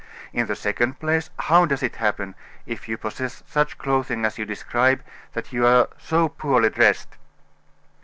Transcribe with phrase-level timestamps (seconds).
[0.33, 2.33] In the second place, how does it happen,
[2.65, 7.17] if you possess such clothing as you describe, that you are so poorly dressed?"